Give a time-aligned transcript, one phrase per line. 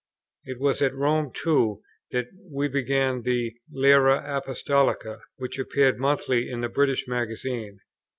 [0.45, 6.61] It was at Rome, too, that we began the Lyra Apostolica which appeared monthly in
[6.61, 7.81] the British Magazine.